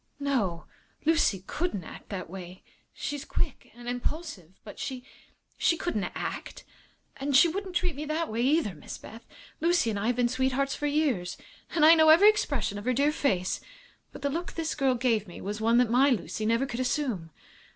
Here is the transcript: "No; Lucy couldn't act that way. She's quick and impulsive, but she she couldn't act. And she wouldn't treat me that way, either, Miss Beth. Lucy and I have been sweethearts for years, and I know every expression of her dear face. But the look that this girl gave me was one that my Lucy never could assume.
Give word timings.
"No; 0.19 0.65
Lucy 1.05 1.43
couldn't 1.45 1.83
act 1.83 2.09
that 2.09 2.27
way. 2.27 2.63
She's 2.91 3.23
quick 3.23 3.69
and 3.75 3.87
impulsive, 3.87 4.59
but 4.63 4.79
she 4.79 5.03
she 5.59 5.77
couldn't 5.77 6.03
act. 6.15 6.63
And 7.17 7.35
she 7.37 7.47
wouldn't 7.47 7.75
treat 7.75 7.95
me 7.95 8.05
that 8.05 8.27
way, 8.27 8.41
either, 8.41 8.73
Miss 8.73 8.97
Beth. 8.97 9.23
Lucy 9.59 9.91
and 9.91 9.99
I 9.99 10.07
have 10.07 10.15
been 10.15 10.27
sweethearts 10.27 10.73
for 10.73 10.87
years, 10.87 11.37
and 11.69 11.85
I 11.85 11.93
know 11.93 12.09
every 12.09 12.29
expression 12.31 12.79
of 12.79 12.85
her 12.85 12.93
dear 12.93 13.11
face. 13.11 13.61
But 14.11 14.23
the 14.23 14.31
look 14.31 14.47
that 14.47 14.55
this 14.55 14.73
girl 14.73 14.95
gave 14.95 15.27
me 15.27 15.39
was 15.39 15.61
one 15.61 15.77
that 15.77 15.91
my 15.91 16.09
Lucy 16.09 16.47
never 16.47 16.65
could 16.65 16.79
assume. 16.79 17.29